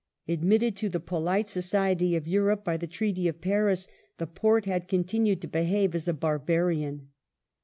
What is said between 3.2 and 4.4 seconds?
of Paris, the